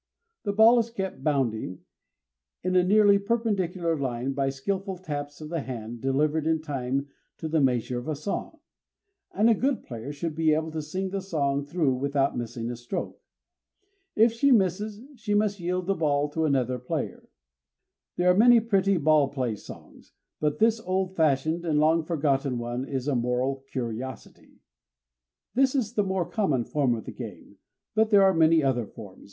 [0.45, 1.81] The ball is kept bounding
[2.63, 7.47] in a nearly perpendicular line by skilful taps of the hand delivered in time to
[7.47, 8.57] the measure of a song;
[9.31, 12.75] and a good player should be able to sing the song through without missing a
[12.75, 13.21] stroke.
[14.15, 17.29] If she misses, she must yield the ball to another player.
[18.15, 22.85] There are many pretty "ball play songs;" but this old fashioned and long forgotten one
[22.85, 24.61] is a moral curiosity:
[25.53, 27.57] This is the more common form of the game;
[27.93, 29.19] but there are many other forms.